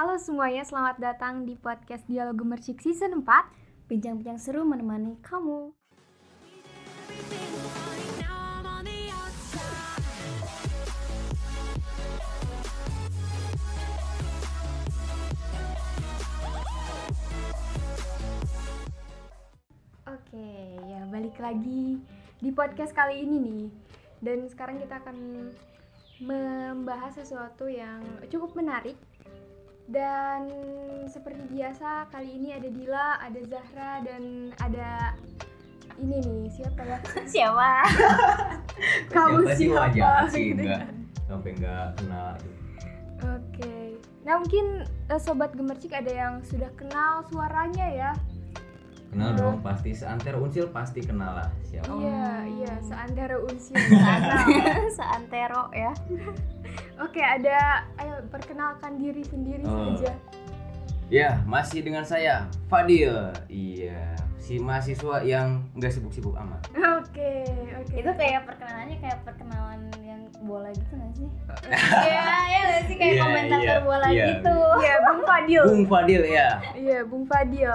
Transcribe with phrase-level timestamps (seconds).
[0.00, 5.76] Halo semuanya, selamat datang di podcast Dialog Gemercik Season 4 Bincang-bincang seru menemani kamu.
[20.08, 20.48] Oke,
[20.80, 22.00] ya balik lagi
[22.40, 23.64] di podcast kali ini nih
[24.24, 25.52] Dan sekarang kita akan
[26.24, 28.00] membahas sesuatu yang
[28.32, 28.96] cukup menarik
[29.90, 30.46] Dan
[31.10, 35.18] seperti biasa kali ini ada Dila, ada Zahra, dan ada
[35.98, 36.98] ini nih siapa ya?
[37.34, 37.70] Siapa?
[39.10, 40.30] Kamu siapa sih siapa?
[40.30, 40.82] sih Gitu enggak
[41.30, 42.34] sampai enggak kenal
[43.20, 48.10] Oke, nah mungkin eh, Sobat Gemercik ada yang sudah kenal suaranya ya
[49.10, 53.74] kenal dong pasti seantero unsil pasti kenal lah siapa Iya, iya, seantero unsil
[54.96, 55.90] Seantero ya.
[57.04, 59.94] Oke, ada ayo perkenalkan diri sendiri Oh.
[59.94, 60.14] saja.
[61.10, 63.10] ya masih dengan saya Fadil
[63.46, 66.62] iya si mahasiswa yang enggak sibuk-sibuk amat
[67.00, 67.42] Oke,
[67.74, 67.94] oke.
[67.96, 71.28] Itu kayak perkenalannya kayak perkenalan yang bola gitu gak sih?
[71.66, 74.26] Iya, ya gak sih kayak Iya, komentator iya, bola iya.
[74.30, 74.56] gitu.
[74.78, 75.62] Iya, Bung Fadil.
[75.64, 77.72] Bung Fadil ya Iya, Bung Fadil.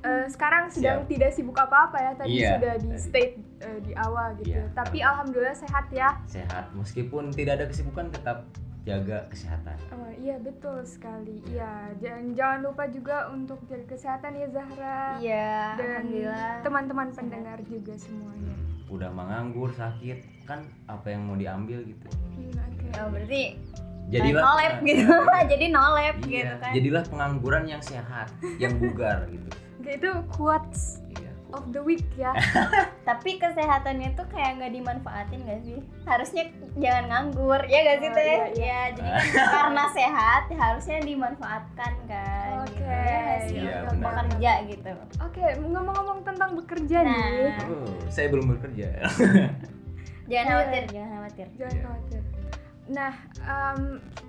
[0.00, 1.10] Eh, sekarang sedang Siap.
[1.10, 2.12] tidak sibuk apa-apa ya.
[2.14, 2.98] Tadi Iya, sudah di tadi.
[3.00, 4.50] state eh, di awal gitu.
[4.52, 4.64] Iya.
[4.72, 6.08] Tapi alhamdulillah sehat ya.
[6.24, 8.46] sehat meskipun tidak ada kesibukan tetap
[8.80, 11.42] jaga kesehatan Oh, iya betul sekali.
[11.44, 15.18] Iya, dan jangan lupa juga untuk jaga kesehatan ya Zahra.
[15.18, 16.54] Iya, Dan alhamdulillah.
[16.62, 17.18] teman-teman Sehat.
[17.20, 18.54] pendengar juga semuanya.
[18.88, 22.86] udah menganggur sakit kan apa yang mau diambil gitu Hmm, oke.
[22.96, 23.42] Oh, berarti
[24.08, 25.04] jadilah no lab gitu.
[25.52, 26.72] Jadi no lab Iya, gitu kan.
[26.72, 29.44] jadilah pengangguran yang sehat yang bugar gitu
[29.90, 32.36] itu quotes iya of the week ya.
[33.08, 35.80] Tapi kesehatannya tuh kayak nggak dimanfaatin gak sih?
[36.04, 36.44] Harusnya
[36.76, 38.28] jangan nganggur, ya gak sih Oh, teh?
[38.28, 38.68] iya, iya.
[38.68, 42.48] Ya, jadi kan karena sehat harusnya dimanfaatkan kan.
[42.60, 42.84] Oke, gitu.
[42.84, 43.32] Ya?
[43.48, 44.90] Iya, bekerja gitu.
[45.18, 47.16] Oke, ngomong-ngomong tentang bekerja Nah.
[47.16, 47.48] nih.
[47.64, 48.88] Oh, saya belum bekerja.
[50.28, 50.52] Jangan Iya.
[50.52, 51.46] khawatir, jangan khawatir.
[51.56, 52.22] Jangan khawatir.
[52.88, 53.80] Nah, em,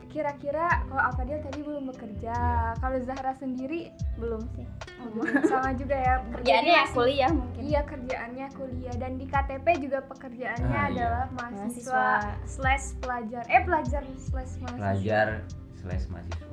[0.09, 2.75] kira-kira kalau Afadil tadi belum bekerja, Iya.
[2.75, 4.65] kalau Zahra sendiri Belum sih.
[5.47, 6.15] sama juga ya.
[6.29, 7.61] Kerjaannya ya kuliah mungkin.
[7.63, 10.91] Iya kerjaannya kuliah dan di KTP juga pekerjaannya Ah, iya.
[10.91, 12.45] adalah mahasiswa, Mahasiswa.
[12.45, 15.27] slash pelajar eh pelajar slash mahasiswa Pelajar
[15.75, 16.47] slash mahasiswa.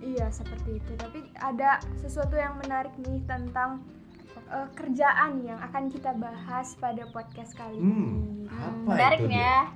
[0.00, 3.86] iya seperti itu tapi ada sesuatu yang menarik nih tentang
[4.50, 8.10] eh, kerjaan yang akan kita bahas pada podcast kali Hmm,
[8.42, 9.70] ini apa Menarik itu dia?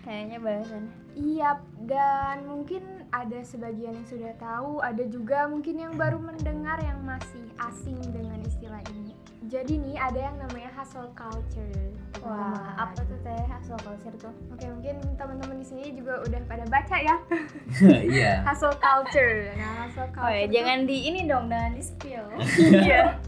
[0.00, 0.02] Ya.
[0.02, 0.92] Kayaknya bahasannya.
[1.12, 1.50] Iya,
[1.84, 7.42] dan mungkin ada sebagian yang sudah tahu, ada juga mungkin yang baru mendengar yang masih
[7.60, 9.12] asing dengan istilah ini.
[9.42, 11.90] Jadi nih ada yang namanya hustle culture.
[12.20, 14.30] Wah, apa tuh teh hustle culture tuh?
[14.50, 17.16] Oke, mungkin teman-teman di sini juga udah pada baca ya
[18.12, 18.44] Iya.
[18.44, 19.50] hustle culture.
[19.52, 20.30] Nah, hustle Oh culture.
[20.30, 22.24] ya, tuh- jangan di ini dong, jangan di spill.
[22.86, 23.18] Iya.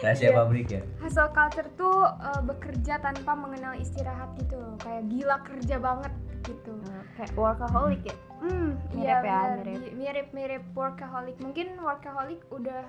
[0.00, 0.36] Rahasia Iya.
[0.36, 0.82] pabrik ya.
[0.98, 6.12] Hustle culture tuh eh, bekerja tanpa mengenal istirahat gitu, kayak gila kerja banget
[6.42, 6.74] gitu.
[7.14, 8.16] Kayak workaholic ya.
[8.42, 9.56] Hmm, Mirip iya ya, benar.
[9.56, 9.74] mirip.
[9.78, 11.36] Di- mirip-mirip workaholic.
[11.38, 12.82] Mungkin workaholic udah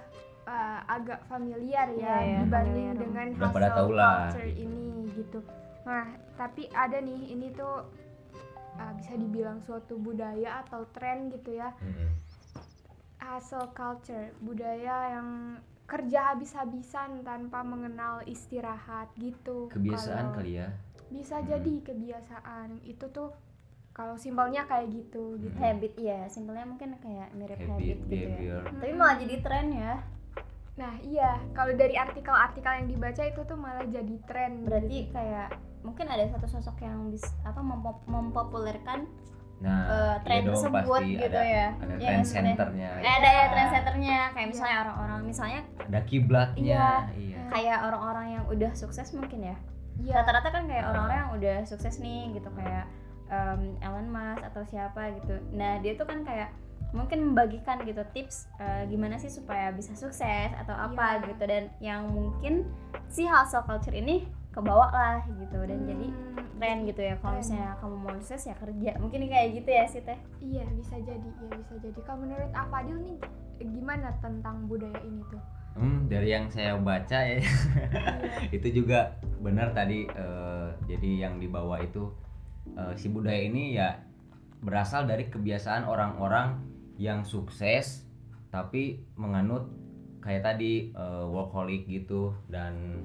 [0.43, 2.97] uh, agak familiar ya Iya, iya, dibanding familiar.
[2.97, 4.83] dengan Udah hustle culture ini
[5.13, 5.39] gitu.
[5.83, 7.85] Nah, tapi ada nih ini tuh
[8.73, 11.69] uh, bisa dibilang suatu budaya atau tren gitu ya.
[11.77, 12.09] Mm-mm.
[13.19, 15.29] Hustle culture, budaya yang
[15.93, 19.69] kerja habis-habisan tanpa mengenal istirahat gitu.
[19.69, 20.73] Kebiasaan kali ya.
[21.13, 21.45] Bisa Hmm.
[21.45, 22.81] jadi kebiasaan.
[22.81, 23.29] Itu tuh
[23.93, 25.53] kalau simpelnya kayak gitu gitu.
[25.53, 25.77] Hmm.
[25.77, 28.25] Habit ya, simpelnya mungkin kayak mirip habit, Habit, gitu ya.
[28.25, 28.61] behavior.
[28.73, 29.93] Tapi malah jadi tren ya.
[30.73, 34.65] Nah iya, kalau dari artikel-artikel yang dibaca itu tuh malah jadi tren.
[34.65, 35.53] Berarti kayak
[35.85, 39.05] mungkin ada satu sosok yang bisa apa mempo- mempopulerkan
[39.63, 41.67] Nah, Eh, tren iya dong, tersebut pasti gitu ada, ya.
[41.73, 42.89] Ada Iya, trend centernya.
[42.99, 44.51] eh, ada ya Nah, trendsetternya kayak Iya.
[44.51, 46.61] misalnya orang-orang misalnya Ada kiblatnya.
[46.61, 46.91] Iya.
[47.15, 47.39] Iya.
[47.47, 49.55] kayak orang-orang yang udah sukses mungkin ya.
[49.95, 50.13] Iya.
[50.19, 52.85] Rata-rata kan kayak orang-orang yang udah sukses nih gitu kayak
[53.25, 55.33] em, Elon Musk atau siapa gitu.
[55.51, 56.51] Nah, dia tuh kan kayak
[56.91, 61.25] mungkin membagikan gitu tips eh, gimana sih supaya bisa sukses atau apa Iya.
[61.27, 62.69] gitu dan yang mungkin
[63.07, 65.57] si hustle culture ini kebawa lah gitu.
[65.65, 66.33] Dan jadi Hmm,
[66.63, 68.91] tren gitu ya kalau misalnya kamu mau sukses ya kerja.
[68.95, 71.99] Mungkin kayak gitu ya sih teh Iya bisa jadi, iya bisa jadi.
[72.07, 73.17] Kalau menurut Afadil nih
[73.59, 75.43] gimana tentang budaya ini tuh?
[75.75, 77.41] Hmm, dari yang saya baca ya.
[77.41, 77.51] Iya.
[78.61, 82.13] itu juga benar tadi eh, jadi yang dibawa itu
[82.79, 83.99] eh, si budaya ini ya
[84.63, 86.63] berasal dari kebiasaan orang-orang
[86.95, 88.07] yang sukses
[88.53, 89.67] tapi menganut
[90.23, 93.03] kayak tadi eh, workaholic gitu dan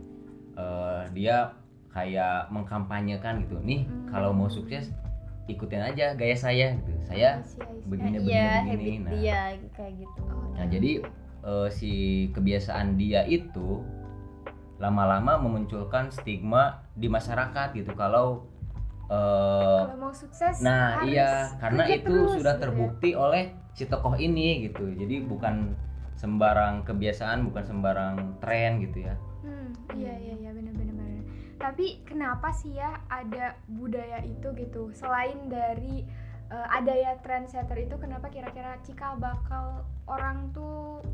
[0.58, 1.54] eh, dia
[1.88, 4.10] kayak mengkampanyekan gitu nih Hmm.
[4.10, 4.90] kalau mau sukses
[5.46, 7.86] ikutin aja gaya saya gitu saya I see, I see.
[7.86, 9.40] begini begini iya begini habit nah dia
[9.72, 10.20] kayak gitu
[10.52, 10.90] Nah, jadi
[11.40, 11.92] eh, si
[12.28, 13.86] kebiasaan dia itu
[14.76, 18.46] lama-lama memunculkan stigma di masyarakat gitu kalau
[19.06, 22.62] eh, kalau mau sukses nah harus iya karena itu terus, sudah gitu ya.
[22.62, 24.90] terbukti oleh si tokoh ini gitu.
[24.90, 25.70] Jadi bukan
[26.18, 29.14] sembarang kebiasaan, bukan sembarang tren gitu ya.
[29.68, 30.94] Hmm, iya iya iya benar-benar.
[30.96, 31.24] benar.
[31.58, 34.94] Tapi kenapa sih ya ada budaya itu gitu?
[34.94, 36.06] Selain dari
[36.48, 41.04] eh, ada ya trendsetter itu, kenapa kira-kira cikal bakal orang tuh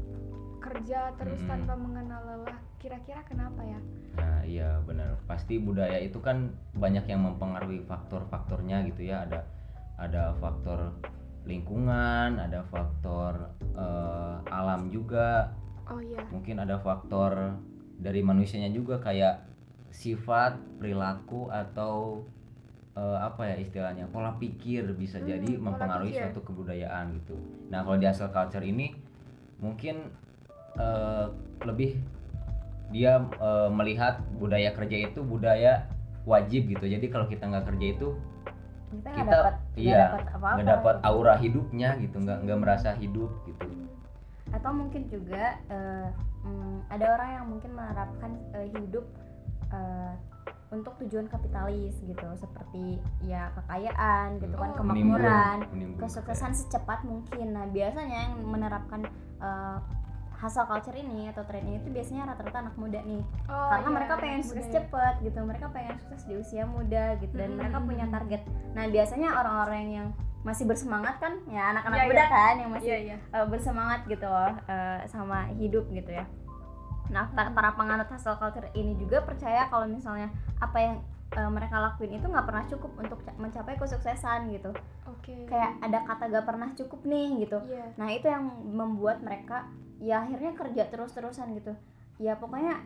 [0.63, 1.51] kerja terus Mm-mm.
[1.51, 2.59] tanpa mengenal lelah?
[2.79, 3.81] Kira-kira kenapa ya?
[4.15, 5.17] Nah, iya benar.
[5.27, 9.25] Pasti budaya itu kan banyak yang mempengaruhi faktor-faktornya gitu ya.
[9.27, 9.41] Ada
[9.99, 10.93] ada faktor
[11.45, 15.53] lingkungan, ada faktor eh, alam juga,
[15.89, 16.21] Oh iya.
[16.33, 17.57] mungkin ada faktor
[17.99, 19.45] dari manusianya juga kayak
[19.95, 22.27] sifat, perilaku atau
[22.95, 26.21] eh, apa ya istilahnya pola pikir bisa Hmm, jadi mempengaruhi pikir.
[26.31, 27.35] suatu kebudayaan gitu.
[27.71, 28.95] Nah kalau di hustle culture ini
[29.59, 30.11] mungkin
[30.79, 31.27] eh,
[31.63, 31.99] lebih
[32.91, 35.87] dia eh, melihat budaya kerja itu budaya
[36.25, 36.87] wajib gitu.
[36.87, 38.09] Jadi kalau kita nggak kerja itu
[38.95, 41.07] kita kita- dapat iya, nggak dapat apa-apa nggak dapat gitu.
[41.11, 43.67] aura hidupnya gitu, nggak nggak merasa hidup gitu.
[44.55, 46.09] Atau mungkin juga eh,
[46.47, 49.03] mm, ada orang yang mungkin menerapkan eh, hidup
[49.69, 50.13] eh,
[50.71, 52.27] untuk tujuan kapitalis gitu.
[52.39, 54.79] Seperti ya kekayaan gitu kan Oh.
[54.79, 55.59] kemakmuran
[55.99, 57.55] kesuksesan secepat mungkin.
[57.55, 59.07] Nah biasanya yang menerapkan
[59.43, 59.79] eh,
[60.35, 63.23] hustle culture ini atau tren ini tuh biasanya rata-rata anak muda nih.
[63.49, 67.33] Oh, karena iya, mereka pengen sukses cepet gitu mereka pengen sukses di usia muda gitu
[67.33, 67.59] dan Mm-mm.
[67.65, 68.43] mereka punya target.
[68.77, 70.09] Nah biasanya orang-orang yang
[70.45, 72.29] masih bersemangat kan ya anak-anak Iya, muda iya.
[72.29, 73.17] kan yang masih Iya iya.
[73.33, 76.25] uh, bersemangat gitu loh uh, sama hidup gitu ya.
[77.09, 80.95] Nah, pa- para penganut hustle culture ini juga percaya kalau misalnya apa yang
[81.37, 84.73] uh, mereka lakuin itu nggak pernah cukup untuk ca- mencapai kesuksesan gitu.
[85.09, 85.49] Oke.
[85.49, 87.59] Kayak ada kata gak pernah cukup nih gitu.
[87.65, 87.93] Iya.
[87.97, 89.69] Nah, itu yang membuat mereka
[90.01, 91.73] ya akhirnya kerja terus-terusan gitu.
[92.21, 92.85] Ya pokoknya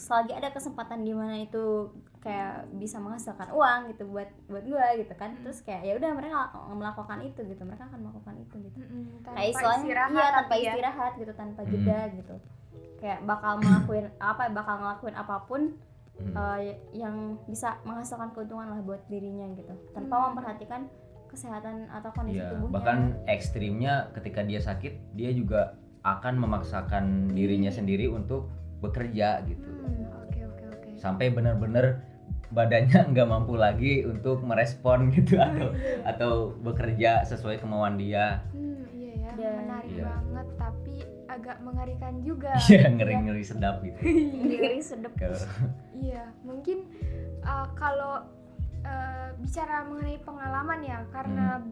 [0.00, 5.14] selagi ada kesempatan di mana itu kayak bisa menghasilkan uang gitu buat buat gua gitu
[5.16, 5.32] kan.
[5.32, 5.42] Hmm.
[5.42, 6.36] Terus kayak ya udah mereka
[6.70, 7.62] melakukan itu gitu.
[7.64, 10.62] Mereka akan melakukan itu gitu Mm-mm, tanpa kayak istilahnya istirahat iya tanpa ya.
[10.68, 11.70] istirahat gitu tanpa Hmm.
[11.70, 12.34] jeda gitu
[13.00, 15.62] kayak bakal ngelakuin apa bakal ngelakuin apa pun
[16.20, 16.36] Hmm.
[16.36, 17.16] eh, yang
[17.48, 20.24] bisa menghasilkan keuntungan lah buat dirinya gitu tanpa Hmm.
[20.30, 20.84] memperhatikan
[21.26, 27.70] kesehatan atau kondisi Iya, tubuhnya bahkan ekstrimnya ketika dia sakit, dia juga akan memaksakan dirinya
[27.70, 29.64] sendiri untuk bekerja gitu.
[29.64, 30.88] Hmm, oke oke oke.
[30.98, 32.02] Sampai benar-benar
[32.50, 35.70] badannya nggak mampu lagi untuk merespon gitu atau
[36.04, 38.42] atau bekerja sesuai kemauan dia.
[38.50, 40.04] Hmm, iya ya, Dan- menarik Iya.
[40.04, 42.52] banget tapi agak mengerikan juga.
[42.66, 43.98] Iya, ngeri-ngeri sedap gitu.
[44.02, 45.38] ngeri sedep Kalau
[45.92, 46.78] Iya, mungkin
[47.40, 48.26] uh, kalau
[48.80, 51.62] uh, bicara mengenai pengalaman ya, karena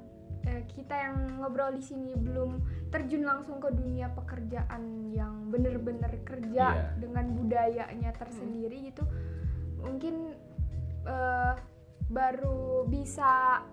[0.45, 6.67] uh, kita yang ngobrol di sini belum terjun langsung ke dunia pekerjaan yang bener-bener kerja
[6.71, 6.87] Iya.
[6.97, 9.03] dengan budayanya tersendiri gitu,
[9.77, 10.39] mungkin
[11.09, 11.53] uh,
[12.09, 13.65] baru bisa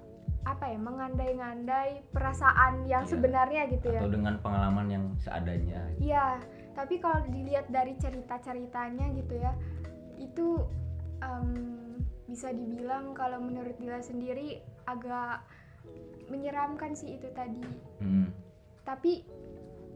[0.46, 3.12] apa ya mengandai-ngandai perasaan yang Iya.
[3.12, 4.00] sebenarnya gitu ya.
[4.00, 5.82] atau dengan pengalaman yang seadanya.
[5.98, 6.38] Iya,
[6.74, 9.58] tapi kalau dilihat dari cerita-ceritanya gitu ya,
[10.16, 10.62] itu
[11.18, 11.50] em,
[12.30, 15.42] bisa dibilang kalau menurut Dila sendiri agak
[16.28, 17.66] menyeramkan sih itu tadi.
[17.98, 18.30] Hmm.
[18.86, 19.26] Tapi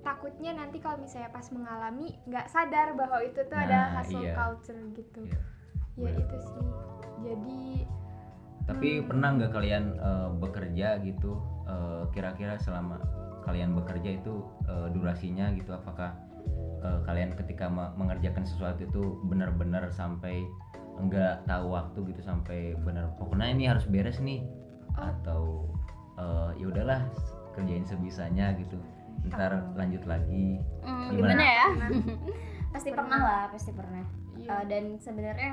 [0.02, 4.34] takutnya nanti kalau misalnya pas mengalami nggak sadar bahwa itu tuh Nah, ada hustle iya.
[4.34, 5.22] culture gitu.
[5.30, 5.40] Iya,
[5.96, 6.19] Ya benar.
[6.19, 6.66] itu sih.
[7.22, 7.60] Jadi
[8.62, 9.08] Tapi Hmm.
[9.08, 11.31] pernah nggak kalian eh, bekerja gitu?
[11.66, 13.02] eh, Kira-kira selama
[13.42, 15.72] kalian bekerja itu eh, durasinya gitu?
[15.72, 16.14] Apakah
[16.80, 20.46] eh, kalian ketika me- mengerjakan sesuatu itu benar-benar sampai
[20.98, 24.44] nggak tahu waktu gitu sampai benar pokoknya ini harus beres nih
[24.92, 25.08] Oh.
[25.08, 25.42] atau
[26.16, 27.02] eh, ya udahlah
[27.54, 28.76] kerjain sebisanya gitu
[29.26, 29.64] ntar Oh.
[29.76, 31.34] lanjut lagi Hmm, Gimana?
[31.34, 31.66] gimana ya
[32.74, 33.00] pasti Pernah.
[33.02, 34.04] pernah lah pasti pernah
[34.36, 34.50] iya.
[34.52, 35.52] Uh, dan sebenarnya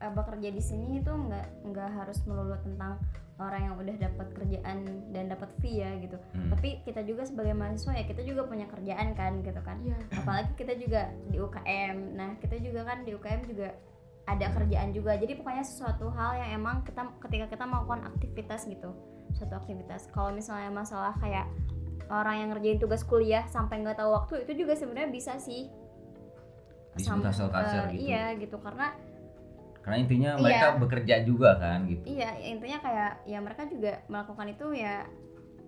[0.00, 2.98] uh, bekerja di sini itu nggak nggak harus melulu tentang
[3.34, 4.78] orang yang udah dapat kerjaan
[5.10, 6.14] dan dapat fee ya gitu.
[6.38, 6.54] Hmm.
[6.54, 9.82] tapi kita juga sebagai mahasiswa ya kita juga punya kerjaan kan gitu kan.
[9.82, 9.98] Iya.
[10.22, 13.74] apalagi kita juga di UKM nah kita juga kan di UKM juga
[14.24, 15.20] ada kerjaan juga.
[15.20, 18.96] Jadi pokoknya sesuatu hal yang emang kita ketika kita melakukan aktivitas gitu
[19.36, 20.08] suatu aktivitas.
[20.14, 21.44] Kalau misalnya masalah kayak
[22.08, 25.68] orang yang ngerjain tugas kuliah sampai nggak tahu waktu itu juga sebenarnya bisa sih.
[26.94, 28.00] Disebut Sam- hustle culture eh, gitu.
[28.06, 28.56] iya gitu.
[28.62, 28.94] Karena
[29.84, 30.40] karena intinya Iya.
[30.40, 35.04] mereka bekerja juga kan gitu iya intinya kayak ya mereka juga melakukan itu ya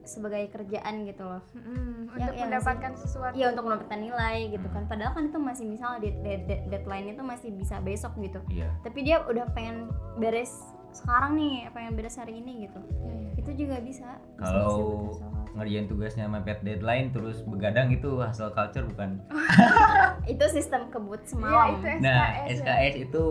[0.02, 3.34] sebagai kerjaan gitu loh Yang- untuk yang mendapatkan sesuatu.
[3.34, 7.10] iya untuk mendapatkan nilai gitu kan padahal kan itu masih misalnya dead, dead, dead- deadline
[7.10, 10.54] itu masih bisa besok gitu iya tapi dia udah pengen beres
[10.90, 13.30] sekarang nih pengen beres hari ini gitu Iya, iya.
[13.36, 14.08] itu juga bisa
[14.38, 15.12] Kalau
[15.52, 19.20] ngerjain tugasnya mepet deadline terus begadang itu hustle culture bukan?
[20.26, 22.44] itu sistem kebut Iya, semalam itu SKS, Nah, ya.
[22.54, 23.24] SKS itu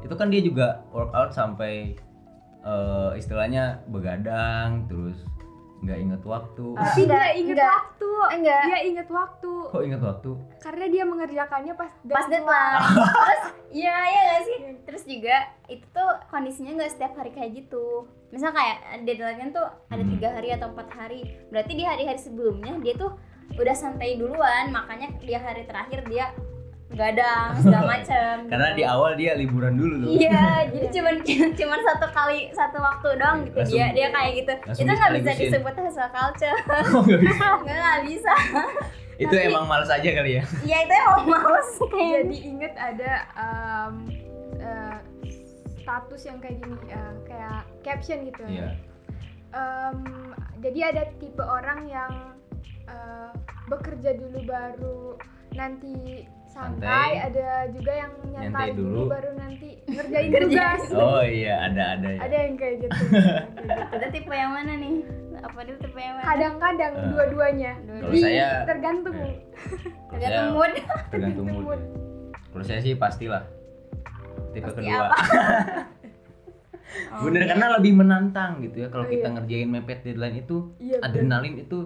[0.00, 1.94] itu kan dia juga workout sampai
[2.60, 5.18] eh, istilahnya begadang terus
[5.78, 6.74] nggak inget waktu.
[6.74, 7.70] Tapi Enggak, dia inget enggak.
[7.72, 8.10] waktu.
[8.28, 10.30] enggak Dia inget waktu Kok inget waktu?
[10.58, 12.82] karena dia mengerjakannya pas pas deadline
[13.14, 15.36] terus iya iya gak sih terus juga
[15.66, 17.86] itu tuh kondisinya nggak setiap hari kayak gitu
[18.28, 20.10] misal kayak deadline tuh ada Hmm.
[20.10, 23.14] tiga hari atau empat hari berarti di hari-hari sebelumnya dia tuh
[23.54, 26.34] udah santai duluan makanya di hari terakhir dia
[26.88, 28.78] gadang segala macem Karena gitu.
[28.78, 30.10] di awal dia liburan dulu tuh.
[30.16, 30.42] Iya,
[30.72, 31.14] jadi cuman
[31.60, 34.52] cuman satu kali satu waktu doang gitu Langsung- dia dia kayak gitu.
[34.78, 36.58] Itu nggak bisa disebut hustle culture.
[36.88, 37.44] Oh, nggak bisa.
[37.60, 38.34] Nggak nggak bisa.
[39.18, 40.44] itu emang males aja kali ya.
[40.62, 43.94] Iya itu emang males kayak jadi inget ada um,
[44.56, 44.96] uh,
[45.76, 48.78] status yang kayak gini uh, kayak caption gitu Iya.
[49.48, 49.98] Em,
[50.58, 52.12] jadi ada tipe orang yang
[52.84, 53.32] uh,
[53.66, 55.16] bekerja dulu baru
[55.50, 57.10] nanti santai, Santai.
[57.22, 58.88] ada juga yang Nyantai nyantai dulu.
[58.98, 59.02] dulu.
[59.10, 62.18] baru nanti ngerjain tugas Oh iya, ada ada ya.
[62.20, 62.98] ada yang kayak gitu.
[63.94, 64.94] Ada tipe yang mana nih?
[65.38, 66.24] Apa dia tipe yang mana?
[66.26, 67.04] kadang-kadang Eh.
[67.08, 69.36] dua-duanya Kalau Di- saya- tergantung Eh.
[70.08, 70.72] Tergantung mood.
[71.08, 71.64] tergantung mood.
[71.64, 71.80] mood.
[72.48, 73.44] Kalau saya sih pastilah.
[74.50, 75.04] Tipe Pasti kedua.
[75.04, 75.16] apa?
[77.10, 77.48] Oh, Bener iya.
[77.52, 79.34] karena lebih menantang gitu ya kalau Oh, kita iya.
[79.36, 81.04] ngerjain mepet deadline itu iya bener.
[81.04, 81.78] adrenalin itu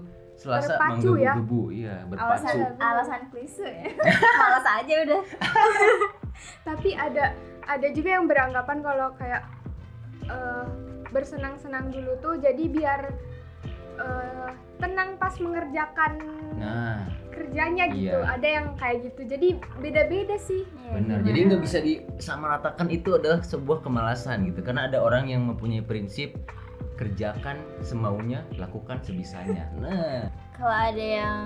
[0.42, 1.32] selasa Berpacu ya.
[1.70, 3.90] iya berpacu alasan alasan klise ya.
[4.42, 5.22] Malas aja udah.
[6.68, 7.32] tapi ada
[7.62, 9.42] ada juga yang beranggapan kalau kayak
[10.26, 10.66] eh,
[11.08, 13.00] bersenang-senang dulu tuh jadi biar
[13.96, 16.12] eh, tenang pas mengerjakan
[16.58, 18.28] nah kerjanya gitu Iya.
[18.28, 23.40] ada yang kayak gitu jadi beda-beda sih Iya, benar jadi nggak bisa disamaratakan itu adalah
[23.40, 26.34] sebuah kemalasan gitu karena ada orang yang mempunyai prinsip
[27.02, 31.42] kerjakan semaunya lakukan sebisanya nah kalau ada yang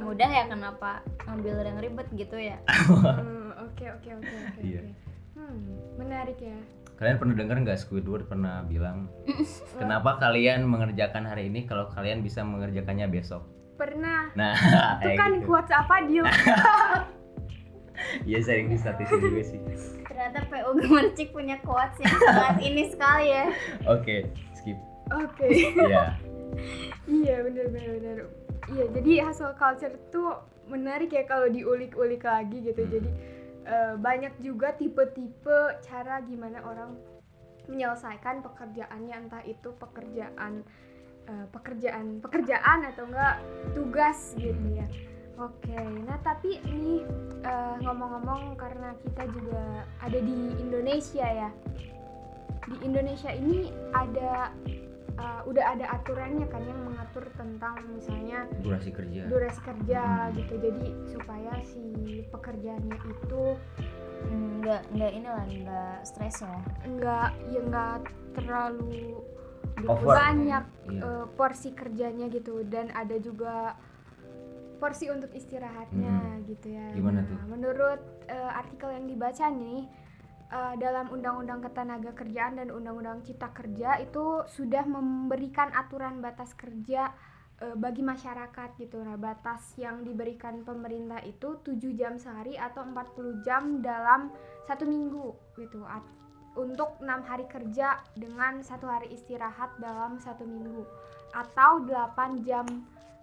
[0.00, 2.56] mudah ya kenapa ngambil yang ribet gitu ya?
[2.88, 4.80] Hmm, oke oke oke oke Iya.
[4.80, 4.92] oke.
[5.34, 5.60] hmm
[5.96, 6.56] menarik ya
[6.94, 9.12] kalian pernah dengar nggak Squidward pernah bilang
[9.80, 13.44] kenapa kalian mengerjakan hari ini kalau kalian bisa mengerjakannya besok
[13.76, 14.56] pernah nah
[14.98, 15.46] itu kan gitu.
[15.46, 16.24] quotes apa Dil
[18.24, 19.60] iya sering di statistik juga sih
[20.08, 23.44] Ternyata PU Gemercik punya quotes yang sangat ini sekali ya.
[23.94, 24.47] oke skip
[25.12, 25.46] oke.
[25.48, 26.16] Iya.
[27.08, 27.66] Iya bener
[28.68, 30.36] iya jadi hustle culture tuh
[30.68, 32.84] menarik ya kalau diulik-ulik lagi gitu.
[32.84, 32.92] Hmm.
[32.92, 33.10] jadi
[33.64, 36.96] eh, banyak juga tipe-tipe cara gimana orang
[37.68, 40.64] menyelesaikan pekerjaannya entah itu pekerjaan
[41.28, 43.40] eh, pekerjaan pekerjaan atau enggak
[43.72, 44.86] tugas gitu ya.
[45.38, 47.08] Oke nah tapi ini
[47.44, 51.50] eh, ngomong-ngomong karena kita juga ada di Indonesia ya.
[52.68, 54.52] Di Indonesia ini ada
[55.18, 60.34] uh, udah ada aturannya kan yang mengatur tentang misalnya durasi kerja durasi kerja Hmm.
[60.34, 61.84] gitu jadi supaya si
[62.26, 63.44] pekerjaannya itu
[64.18, 66.58] Hmm, Nggak nggak ini lah nggak stres ya.
[66.82, 67.98] enggak ya enggak
[68.34, 69.22] terlalu
[69.80, 70.10] Over.
[70.10, 73.78] banyak iya uh, porsi kerjanya gitu dan ada juga
[74.78, 76.86] porsi untuk istirahatnya gitu ya.
[76.92, 77.38] Gimana Nah, tuh?
[77.46, 79.86] Menurut uh, artikel yang dibaca nih
[80.52, 87.12] uh, dalam Undang-Undang Ketenagakerjaan dan Undang-Undang Cipta Kerja itu sudah memberikan aturan batas kerja
[87.60, 89.00] uh, bagi masyarakat gitu.
[89.00, 94.32] Nah, batas yang diberikan pemerintah itu 7 jam sehari atau 40 jam dalam
[94.64, 95.84] satu minggu gitu.
[95.84, 96.16] At-
[96.58, 100.82] untuk enam hari kerja dengan satu hari istirahat dalam satu minggu
[101.30, 102.66] atau 8 jam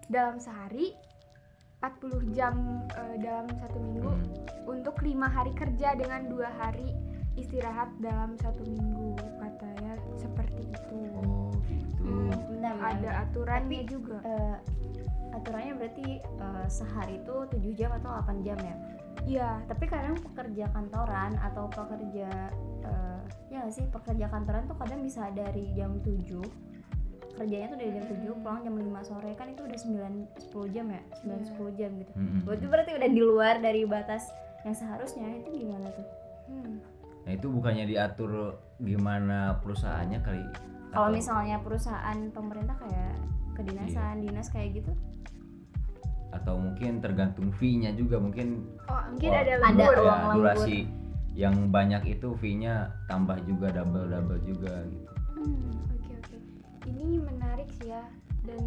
[0.07, 0.95] dalam sehari
[1.83, 2.55] 40 jam
[2.95, 4.13] eh, dalam satu minggu
[4.65, 6.95] untuk lima hari kerja dengan dua hari
[7.35, 13.89] istirahat dalam satu minggu katanya seperti itu oh gitu Hmm, bentar, bentar, ada aturannya Tapi,
[13.89, 14.55] juga Eh,
[15.31, 18.75] aturannya berarti eh, sehari itu 7 jam atau 8 jam ya.
[19.25, 22.29] iya Tapi kadang pekerja kantoran atau pekerja
[22.81, 26.39] eh, ya sih pekerja kantoran tuh kadang bisa dari jam 7
[27.35, 30.85] kerjanya tuh dari jam 7 pulang jam 5 sore kan itu udah 9 10 jam
[30.87, 31.35] ya 9 Iya.
[31.51, 32.11] 10 jam gitu.
[32.13, 32.39] Mm-mm.
[32.45, 34.23] Berarti berarti udah di luar dari batas
[34.61, 36.05] yang seharusnya itu gimana tuh?
[36.45, 36.77] Hmm.
[37.25, 40.43] Nah itu bukannya diatur gimana perusahaannya kali?
[40.93, 43.13] Kalau misalnya perusahaan pemerintah kayak
[43.57, 44.91] kedinasan, dinas kayak gitu,
[46.31, 50.35] atau mungkin tergantung fee-nya juga mungkin oh mungkin Wah, ada Ada lembur ya, uang lembur.
[50.35, 50.77] durasi
[51.35, 55.11] yang banyak itu fee-nya tambah juga double double juga gitu.
[55.35, 56.37] Hmm, oke oke
[56.87, 58.03] ini menarik sih ya
[58.43, 58.61] dan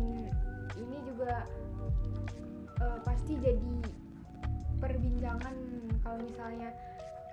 [0.77, 1.45] ini juga
[2.81, 3.77] eh, pasti jadi
[4.79, 5.55] perbincangan
[6.00, 6.69] kalau misalnya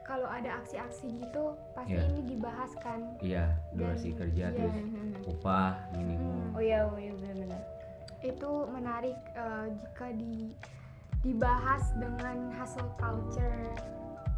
[0.06, 2.06] kalau ada aksi-aksi gitu pasti Iya.
[2.14, 4.56] ini dibahas kan iya durasi Dan- kerja iya.
[4.56, 4.78] terus
[5.26, 7.62] upah minimum oh iya oh iya benar-benar
[8.22, 10.54] itu menarik eh, jika di
[11.26, 13.74] dibahas dengan hustle culture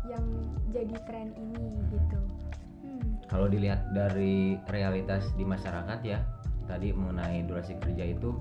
[0.08, 0.24] yang
[0.72, 2.20] jadi tren ini gitu
[2.88, 3.28] hmm.
[3.28, 6.24] kalau dilihat dari realitas di masyarakat ya
[6.64, 8.40] tadi mengenai durasi kerja itu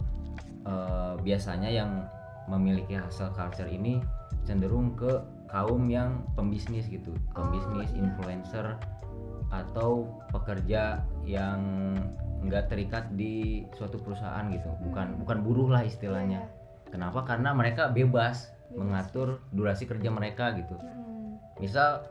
[0.63, 2.07] eh, biasanya yang
[2.47, 3.99] memiliki hustle culture ini
[4.47, 5.11] cenderung ke
[5.47, 8.03] kaum yang pembisnis gitu Oh, pembisnis iya.
[8.03, 8.67] influencer
[9.49, 10.83] atau pekerja
[11.23, 11.61] yang
[12.43, 15.19] nggak terikat di suatu perusahaan gitu bukan Hmm.
[15.23, 18.75] bukan buruh lah istilahnya Iya, kenapa karena mereka bebas Bebas.
[18.77, 21.39] mengatur durasi kerja mereka gitu Mm-mm.
[21.57, 22.03] misal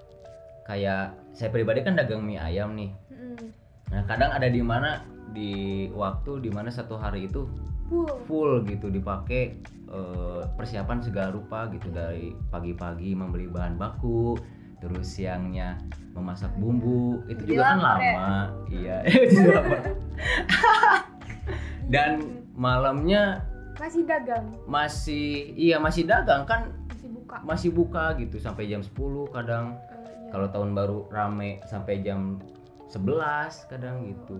[0.63, 3.51] kayak saya pribadi kan dagang mie ayam nih Mm-mm.
[3.85, 5.51] Nah kadang ada di mana di
[5.91, 7.45] waktu di mana satu hari itu
[7.85, 8.09] Full.
[8.25, 14.33] full gitu dipakai eh, persiapan segala rupa gitu dari pagi-pagi membeli bahan baku,
[14.81, 15.77] terus siangnya
[16.11, 18.13] memasak bumbu itu juga kan lapar ya?
[18.17, 18.39] lama,
[18.73, 18.97] iya.
[21.93, 23.43] Dan malamnya
[23.75, 28.95] masih dagang masih iya masih dagang kan masih buka masih buka gitu sampai jam 10
[29.35, 30.31] kadang Eh, iya.
[30.31, 32.39] kalau tahun baru rame sampai jam
[32.87, 34.39] 11 kadang gitu.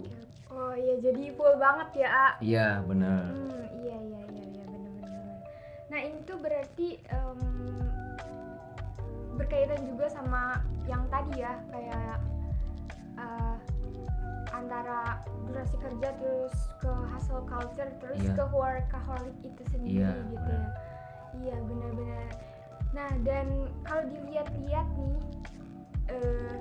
[0.56, 3.28] Oh iya jadi full banget ya A Iya benar.
[3.28, 5.28] Hmm, iya iya iya iya benar-benar.
[5.86, 7.40] Nah ini tuh berarti em,
[9.36, 12.18] berkaitan juga sama yang tadi ya kayak
[13.16, 13.56] eh,
[14.50, 18.34] antara durasi kerja terus ke hustle culture terus Iya.
[18.34, 20.68] ke workaholic itu sendiri Iya, gitu ya.
[21.36, 22.28] Iya benar-benar.
[22.96, 23.48] Nah dan
[23.84, 25.20] kalau dilihat-lihat nih
[26.08, 26.56] eh,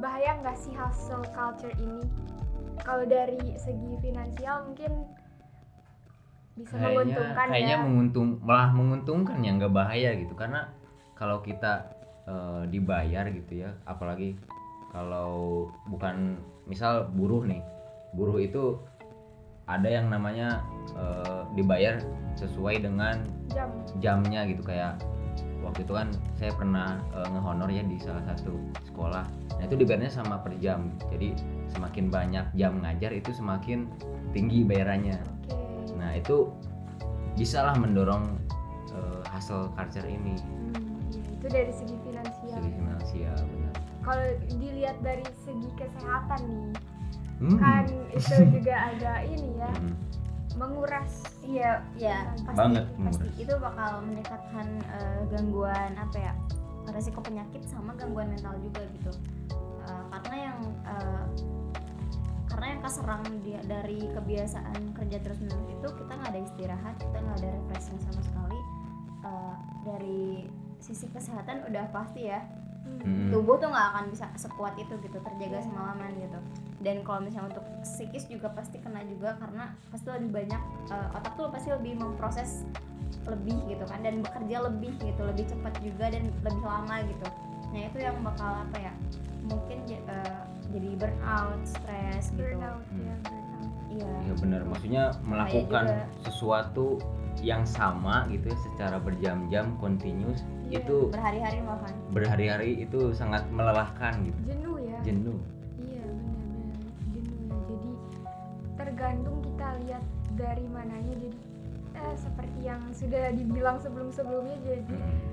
[0.00, 2.00] bahaya nggak sih hustle culture ini?
[2.80, 4.92] Kalau dari segi finansial mungkin
[6.60, 7.82] bisa Kayaknya menguntungkan kayaknya ya.
[7.82, 10.68] menguntung malah menguntungkan ya nggak bahaya gitu karena
[11.16, 11.88] kalau kita
[12.28, 14.36] eh, dibayar gitu ya apalagi
[14.92, 16.36] kalau bukan
[16.68, 17.62] misal buruh nih
[18.12, 18.76] buruh itu
[19.70, 20.60] ada yang namanya
[20.98, 22.02] eh, dibayar
[22.36, 23.70] sesuai dengan jam.
[24.02, 24.98] jamnya gitu kayak
[25.62, 28.58] waktu itu kan saya pernah eh, ngehonor ya di salah satu
[28.90, 29.24] sekolah
[29.70, 31.30] itu dibayarnya sama per jam jadi
[31.70, 33.86] semakin banyak jam ngajar itu semakin
[34.30, 35.94] tinggi bayarannya Oke.
[35.94, 36.50] nah itu
[37.38, 38.34] bisalah mendorong
[38.90, 40.34] eh, hasil culture ini
[40.74, 42.58] Hmm, itu dari segi finansial.
[42.58, 46.72] segi finansial benar Kalau dilihat dari segi kesehatan nih,
[47.38, 47.56] Hmm.
[47.56, 49.94] kan itu juga ada ini ya, Hmm.
[50.56, 51.22] menguras.
[51.40, 53.38] iya ya pasti Banget pasti menguras.
[53.38, 56.32] itu bakal meningkatkan eh, gangguan apa ya
[56.90, 59.12] resiko penyakit sama gangguan mental juga gitu
[59.90, 61.24] Eh, karena yang eh,
[62.50, 67.16] karena yang keserang dia dari kebiasaan kerja terus menerus itu kita nggak ada istirahat kita
[67.18, 68.60] nggak ada refreshing sama sekali.
[69.26, 70.24] Eh, dari
[70.80, 72.42] sisi kesehatan udah pasti ya.
[72.80, 73.28] Hmm.
[73.28, 76.40] tubuh tuh nggak akan bisa sekuat itu gitu terjaga semalaman gitu.
[76.80, 81.32] Dan kalau misalnya untuk psikis juga pasti kena juga karena pasti lebih banyak eh, otak
[81.36, 82.64] tuh pasti lebih memproses
[83.28, 87.26] lebih gitu kan dan bekerja lebih gitu lebih cepat juga dan lebih lama gitu.
[87.70, 88.92] Nah itu yang bakal apa ya
[89.50, 93.02] mungkin j- eh, jadi burnout stres gitu Burnout Hmm.
[93.02, 93.70] ya, burnout.
[93.90, 96.06] iya ya benar maksudnya melakukan juga.
[96.22, 96.86] sesuatu
[97.40, 100.80] yang sama gitu ya secara berjam-jam continuous Iya.
[100.80, 104.98] itu berhari-hari malahan berhari-hari itu sangat melelahkan gitu Jenuh ya.
[105.02, 105.38] jenuh
[105.80, 106.78] Iya benar-benar
[107.10, 107.56] jenuh ya.
[107.66, 107.90] Jadi
[108.76, 111.12] tergantung kita lihat dari mananya.
[111.12, 111.38] Jadi
[111.92, 115.29] eh, seperti yang sudah dibilang sebelum-sebelumnya, jadi Hmm.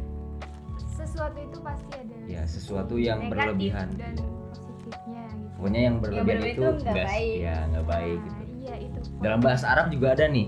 [0.98, 2.16] Sesuatu itu pasti ada.
[2.26, 3.38] Ya, sesuatu yang negatif
[3.70, 3.88] berlebihan.
[3.94, 4.14] dan
[4.48, 5.48] positifnya gitu.
[5.56, 7.36] pokoknya yang berlebihan berlebihan itu itu nggak baik.
[7.40, 9.00] ya nggak baik Nah, gitu Iya itu.
[9.20, 10.48] dalam bahasa Arab juga ada nih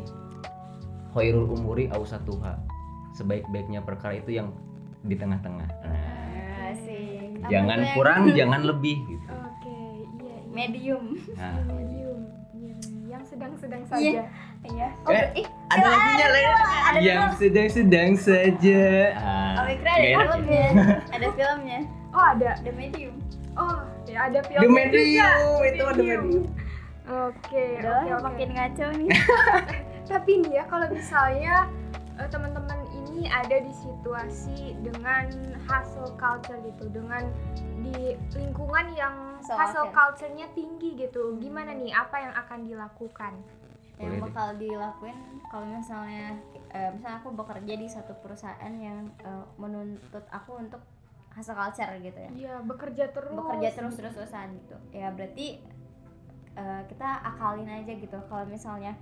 [1.10, 2.54] khairul umuri ausatuha
[3.12, 4.52] sebaik-baiknya perkara itu yang
[5.02, 9.72] di tengah-tengah nah, asik Apa jangan yang kurang jangan lebih gitu Oke,
[10.20, 10.36] iya.
[10.36, 10.38] iya.
[10.50, 12.20] medium nah medium.
[12.54, 12.76] Iya,
[13.10, 13.90] yang sedang-sedang Iya.
[13.90, 14.22] saja.
[14.68, 16.44] iya Eh, ih ada lagunya lah
[16.86, 18.82] ada yang sedang-sedang saja
[19.16, 20.18] ah, Kira ada ya?
[20.18, 20.66] filmnya
[21.16, 21.80] ada filmnya
[22.10, 22.58] Oh, ada.
[22.62, 23.14] The Medium
[23.54, 25.68] Oh, ya ada The filmnya Medium juga.
[25.68, 26.46] itu ada medium
[27.06, 28.24] Oke, udah oke, oke.
[28.24, 29.10] makin ngaco nih
[30.12, 31.56] Tapi nih ya kalau misalnya
[32.16, 35.30] eh, teman-teman ini ada di situasi dengan
[35.66, 37.30] hustle culture gitu, dengan
[37.80, 40.28] di lingkungan yang Hustle hustle culture.
[40.30, 41.38] culture-nya tinggi gitu.
[41.38, 41.90] Gimana nih?
[41.92, 43.34] Apa yang akan dilakukan?
[44.00, 44.24] Yang Boleh deh.
[44.32, 45.18] bakal dilakuin
[45.52, 46.40] kalau misalnya
[46.72, 50.80] eh, misalnya aku bekerja di satu perusahaan yang eh, menuntut aku untuk
[51.36, 52.32] hustle culture gitu ya.
[52.32, 53.36] Iya, bekerja terus.
[53.36, 54.78] bekerja terus terus terusan gitu.
[54.96, 55.60] Ya berarti
[56.56, 58.18] eh, kita akalin aja gitu.
[58.32, 58.96] Kalau misalnya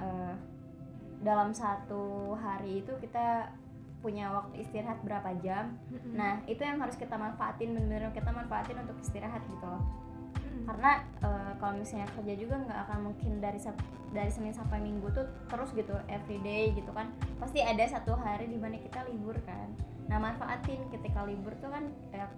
[0.00, 0.34] eh,
[1.20, 3.52] dalam satu hari itu kita
[4.02, 5.78] punya waktu istirahat berapa jam?
[6.16, 9.78] Nah itu yang harus kita manfaatin bener-bener kita manfaatin untuk istirahat gitu loh
[10.52, 10.64] Mm.
[10.68, 13.56] karena eh, kalau misalnya kerja juga nggak akan mungkin dari
[14.10, 18.56] dari senin sampai minggu tuh terus gitu everyday gitu kan pasti ada satu hari di
[18.56, 19.72] mana kita libur kan
[20.06, 22.28] nah manfaatin ketika libur tuh kan kayak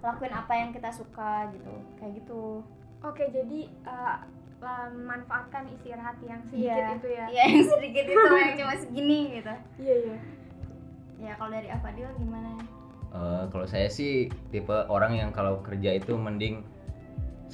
[0.00, 2.64] lakuin apa yang kita suka gitu kayak gitu
[3.04, 4.16] Oke, jadi eh,
[4.58, 6.96] lah, manfaatkan istirahat yang sedikit Iya.
[6.96, 7.26] itu ya.
[7.28, 10.16] Iya yang sedikit itu yang cuma segini gitu Iya, iya.
[11.20, 12.56] ya kalau dari Afadil gimana
[13.12, 16.64] Eh, kalau saya sih tipe orang yang kalau kerja itu mending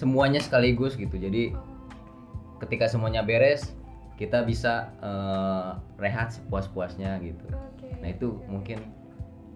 [0.01, 1.21] semuanya sekaligus gitu.
[1.21, 1.53] Jadi
[2.65, 3.77] ketika semuanya beres
[4.17, 7.45] kita bisa eh, rehat sepuas-puasnya gitu.
[7.53, 7.89] Oke.
[8.01, 8.81] nah itu mungkin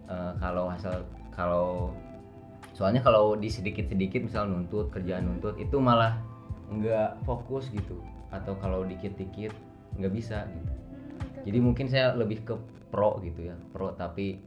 [0.04, 1.96] eh, kalau hasil kalau
[2.76, 6.20] soalnya kalau di sedikit-sedikit misal nuntut kerjaan nuntut itu malah
[6.68, 8.04] nggak fokus gitu.
[8.28, 9.56] Atau kalau dikit-dikit
[9.96, 10.72] nggak bisa gitu.
[11.44, 12.56] Jadi mungkin saya lebih ke
[12.92, 13.56] pro gitu ya.
[13.72, 14.40] Pro tapi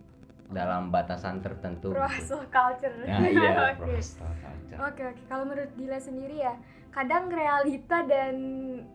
[0.48, 2.34] dalam batasan tertentu pro gitu.
[2.34, 2.94] hustle culture.
[3.04, 4.00] Nah, iya, Oke.
[4.00, 4.78] culture.
[4.80, 6.54] Oke oke, kalau menurut Dila sendiri ya,
[6.90, 8.36] kadang realita dan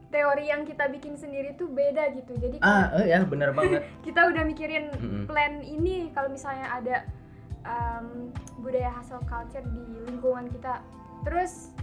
[0.09, 2.33] teori yang kita bikin sendiri tuh beda gitu.
[2.37, 3.85] Jadi Ah, eh, ya benar banget.
[4.07, 5.25] kita udah mikirin Mm-mm.
[5.27, 6.97] plan ini kalau misalnya ada
[7.63, 10.81] um, budaya hustle culture di lingkungan kita,
[11.23, 11.75] terus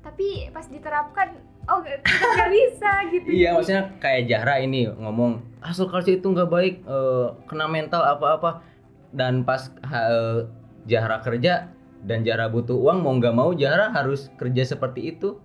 [0.00, 1.30] tapi pas diterapkan,
[1.68, 3.28] oh kita nggak bisa gitu.
[3.30, 5.30] Iya, maksudnya kayak Jahra ini ngomong
[5.60, 8.71] hustle culture itu nggak baik, eh, kena mental apa-apa.
[9.12, 10.40] Dan pas ha- eh,
[10.84, 11.68] Jahra kerja
[12.02, 15.38] dan Jahra butuh uang, mau nggak mau Jahra harus kerja seperti itu.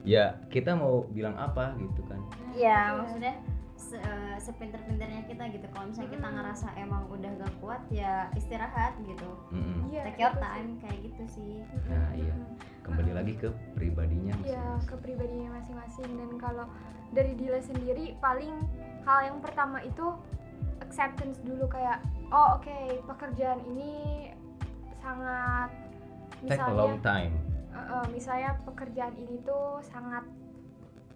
[0.00, 2.22] Ya kita mau bilang apa gitu kan?
[2.50, 2.96] Iya, Iya.
[2.96, 3.34] maksudnya
[3.76, 5.66] se eh, sepinter-pinternya kita gitu.
[5.68, 6.34] Kalau misalnya kita Mm.
[6.34, 9.28] ngerasa emang udah gak kuat ya istirahat gitu.
[9.50, 9.88] Mm-mm.
[9.88, 10.44] Iya, Take your itu sih.
[10.46, 11.52] time kayak gitu sih.
[11.86, 12.32] Nah, iya.
[12.32, 12.56] mm-mm.
[12.80, 14.88] Kembali lagi ke pribadinya ya masing-masing.
[14.88, 16.66] ke pribadinya masing-masing dan kalau
[17.10, 18.54] dari Dila sendiri paling
[19.02, 20.06] hal yang pertama itu
[20.80, 23.92] acceptance dulu kayak oh oke pekerjaan ini
[24.98, 25.70] sangat
[26.40, 27.34] Take a long misalnya time.
[27.70, 30.24] eh, eh, misalnya pekerjaan ini tuh sangat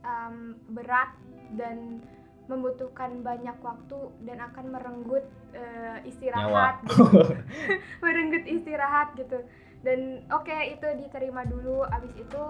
[0.02, 0.36] em,
[0.68, 1.10] berat
[1.54, 2.02] dan
[2.44, 7.08] membutuhkan banyak waktu dan akan merenggut eh, istirahat gitu.
[8.04, 9.40] merenggut istirahat gitu
[9.80, 12.42] dan oke itu diterima dulu abis itu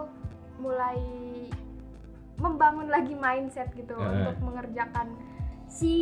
[0.57, 0.99] mulai
[2.37, 4.03] membangun lagi mindset gitu Eh.
[4.03, 5.15] untuk mengerjakan
[5.65, 5.95] si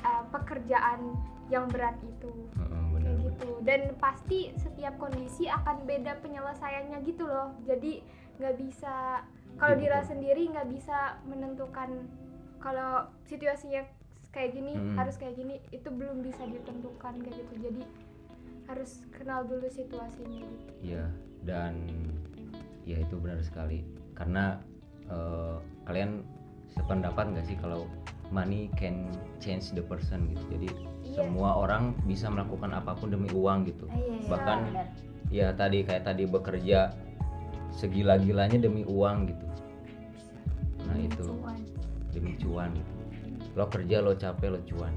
[0.00, 1.14] uh, pekerjaan
[1.46, 3.14] yang berat itu Heeh, kayak benar.
[3.22, 8.02] gitu dan pasti setiap kondisi akan beda penyelesaiannya gitu loh jadi
[8.36, 9.22] nggak bisa
[9.56, 11.90] kalau Iya, Dira sendiri nggak bisa menentukan
[12.58, 13.86] kalau situasinya
[14.28, 14.96] kayak gini Hmm.
[14.98, 17.82] harus kayak gini itu belum bisa ditentukan kayak gitu jadi
[18.66, 21.06] harus kenal dulu situasinya gitu Iya,
[21.46, 21.74] dan
[22.82, 23.86] ya itu benar sekali.
[24.12, 24.58] Karena
[25.06, 25.56] eh,
[25.86, 26.26] kalian
[26.68, 27.86] sependapat nggak sih kalau
[28.28, 29.06] money can
[29.38, 30.58] change the person gitu.
[30.58, 30.68] Jadi.
[31.16, 33.88] Semua orang bisa melakukan apa pun demi uang gitu.
[33.88, 34.62] Ah, iya, iya, Bahkan-.
[35.26, 36.94] Ya tadi kayak tadi bekerja
[37.74, 39.46] segila-gilanya demi uang gitu.
[40.86, 41.58] Nah itu Cuan.
[42.14, 42.92] demi cuan gitu.
[43.58, 44.94] Lo kerja lo capek lo cuan.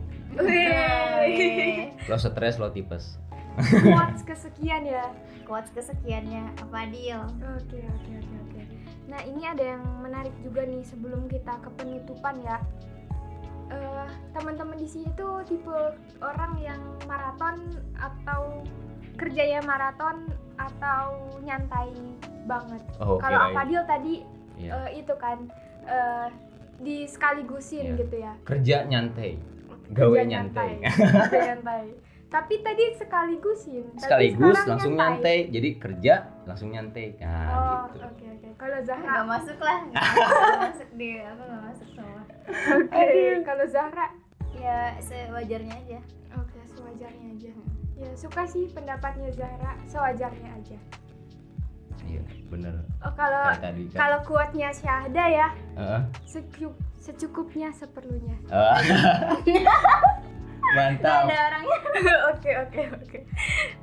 [2.05, 3.17] Lo stres lo tipes.
[3.59, 5.11] quotes kesekian ya
[5.43, 7.25] Quotes kesekiannya Afadil.
[7.57, 8.61] Oke oke oke oke.
[9.09, 12.61] Nah ini ada yang menarik juga nih sebelum kita ke penutupan ya.
[13.69, 15.77] Eh, teman-teman di sini tuh tipe
[16.19, 17.61] orang yang maraton
[17.93, 18.65] atau
[19.13, 20.25] kerjanya maraton
[20.57, 21.93] atau nyantai
[22.43, 22.81] banget.
[22.97, 23.53] Oh, Kalau.
[23.53, 24.13] Afadil tadi
[24.57, 24.89] Iya.
[24.89, 25.37] eh, itu kan
[25.85, 26.27] eh,
[26.79, 27.09] di Iya.
[27.09, 28.33] sekaligusin gitu ya.
[28.43, 29.37] Kerja nyantai.
[29.89, 30.71] Kerja Gawe nyantai.
[30.81, 31.85] Kerja nyantai.
[32.29, 33.89] Tapi tadi sekaligusin.
[33.89, 35.49] tapi Sekaligus langsung nyantai.
[35.49, 36.13] Jadi kerja
[36.45, 37.17] langsung nyantai.
[37.17, 38.05] Nah, Oh, gitu.
[38.05, 38.47] oke oke.
[38.55, 39.79] Kalau Zahra Gak masuk lah.
[39.89, 41.17] Gak masuk deh.
[41.25, 42.21] Aku gak masuk semua.
[42.85, 43.05] Oke,
[43.43, 44.05] kalau Zahra,
[44.51, 45.99] Ya sewajarnya aja.
[46.31, 47.51] oke sewajarnya aja.
[47.95, 50.77] Ya suka sih pendapatnya Zahra, sewajarnya aja.
[52.03, 52.73] Iya, bener.
[52.99, 53.97] Oh kalau tadi kan.
[53.97, 56.01] kalau kuatnya Syahda ya, Heeh.
[56.25, 58.37] secu- secukupnya seperlunya.
[58.49, 58.77] Ah.
[60.71, 61.25] Mantap.
[61.25, 61.77] ada orangnya.
[62.31, 63.19] Oke oke oke.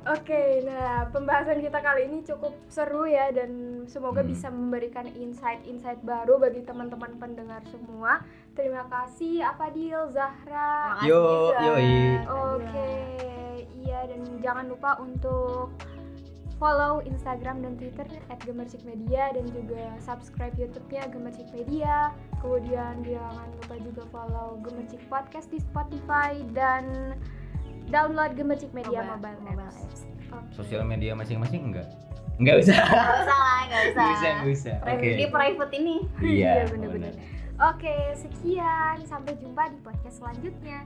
[0.07, 3.51] Oke, nah pembahasan kita kali ini cukup seru ya dan
[3.85, 4.31] semoga Hmm.
[4.31, 8.23] bisa memberikan insight-insight baru bagi teman-teman pendengar semua.
[8.53, 10.97] Terima kasih Afadil, Zahra.
[11.03, 12.17] Yo, yoi.
[12.25, 12.93] Oke,
[13.77, 15.75] iya dan jangan lupa untuk
[16.57, 18.05] follow Instagram dan Twitter
[18.41, 22.09] @gemercikmedia dan juga subscribe YouTube-nya Gemercik Media.
[22.37, 27.13] Kemudian jangan lupa juga follow Gemercik Podcast di Spotify dan
[27.87, 29.77] download Gemercik Media mobile, apps.
[29.79, 29.99] apps.
[30.27, 30.51] Oke.
[30.51, 31.87] Sosial media masing-masing enggak?
[32.37, 32.77] Enggak usah.
[32.85, 34.03] Gak usah lah, gak usah.
[34.03, 34.75] Enggak usah, enggak usah.
[34.75, 34.85] Oke.
[34.85, 35.95] Private- Di private ini.
[36.19, 37.13] Iya, Iya, bener-bener.
[37.15, 37.35] bener.
[37.57, 38.97] Oke, sekian.
[39.03, 40.85] Sampai jumpa di podcast selanjutnya.